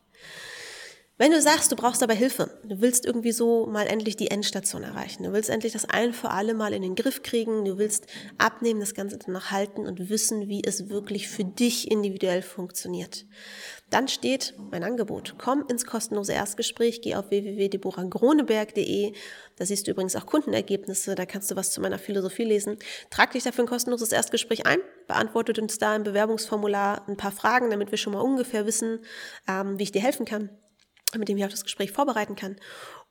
Wenn 1.22 1.34
du 1.34 1.40
sagst, 1.40 1.72
du 1.72 1.76
brauchst 1.76 2.02
aber 2.02 2.16
Hilfe, 2.16 2.50
du 2.64 2.82
willst 2.82 3.06
irgendwie 3.06 3.32
so 3.32 3.68
mal 3.68 3.86
endlich 3.86 4.18
die 4.18 4.32
Endstation 4.32 4.82
erreichen, 4.82 5.22
du 5.22 5.34
willst 5.34 5.52
endlich 5.52 5.72
das 5.72 5.86
ein 5.86 6.14
für 6.14 6.32
alle 6.32 6.56
Mal 6.56 6.74
in 6.74 6.82
den 6.82 6.96
Griff 6.96 7.22
kriegen, 7.22 7.64
du 7.64 7.78
willst 7.78 8.08
abnehmen, 8.40 8.80
das 8.80 8.96
Ganze 8.96 9.20
danach 9.20 9.52
halten 9.52 9.86
und 9.86 10.10
wissen, 10.10 10.50
wie 10.50 10.64
es 10.66 10.90
wirklich 10.90 11.28
für 11.28 11.44
dich 11.44 11.92
individuell 11.92 12.42
funktioniert, 12.42 13.28
dann 13.92 14.08
steht 14.08 14.56
mein 14.72 14.84
Angebot. 14.84 15.36
Komm 15.38 15.64
ins 15.70 15.86
kostenlose 15.86 16.34
Erstgespräch, 16.34 17.04
geh 17.04 17.14
auf 17.14 17.30
www.deborahgroneberg.de. 17.30 19.14
Da 19.58 19.66
siehst 19.68 19.86
du 19.86 19.92
übrigens 19.92 20.16
auch 20.16 20.26
Kundenergebnisse, 20.26 21.14
da 21.14 21.28
kannst 21.28 21.52
du 21.52 21.56
was 21.56 21.70
zu 21.70 21.82
meiner 21.82 22.00
Philosophie 22.00 22.46
lesen. 22.46 22.80
Trag 23.12 23.34
dich 23.34 23.44
dafür 23.44 23.66
ein 23.66 23.70
kostenloses 23.70 24.12
Erstgespräch 24.12 24.66
ein, 24.66 24.80
beantwortet 25.08 25.60
uns 25.60 25.78
da 25.78 25.96
im 25.96 26.02
Bewerbungsformular 26.02 27.08
ein 27.08 27.16
paar 27.16 27.32
Fragen, 27.32 27.70
damit 27.70 27.92
wir 27.92 28.00
schon 28.00 28.14
mal 28.14 28.22
ungefähr 28.22 28.66
wissen, 28.66 29.02
ähm, 29.48 29.78
wie 29.78 29.84
ich 29.84 29.92
dir 29.92 30.02
helfen 30.02 30.26
kann 30.26 30.50
mit 31.20 31.30
dem 31.30 31.38
ich 31.38 31.46
auf 31.46 31.52
das 31.52 31.64
Gespräch 31.64 31.92
vorbereiten 31.92 32.36
kann. 32.36 32.58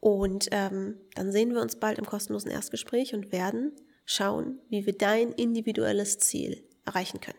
Und 0.01 0.49
ähm, 0.51 1.01
dann 1.15 1.33
sehen 1.33 1.53
wir 1.55 1.61
uns 1.61 1.77
bald 1.77 1.99
im 1.99 2.07
kostenlosen 2.07 2.51
Erstgespräch 2.51 3.15
und 3.15 3.33
werden 3.33 3.77
schauen, 4.05 4.61
wie 4.69 4.87
wir 4.87 4.97
dein 4.97 5.33
individuelles 5.33 6.19
Ziel 6.19 6.67
erreichen 6.85 7.21
können. 7.21 7.39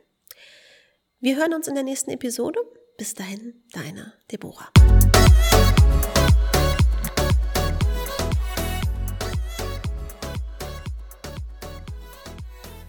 Wir 1.20 1.38
hören 1.38 1.54
uns 1.54 1.68
in 1.68 1.76
der 1.76 1.84
nächsten 1.84 2.12
Episode. 2.12 2.60
Bis 2.98 3.14
dahin, 3.14 3.64
deine 3.74 4.14
Deborah. 4.32 4.72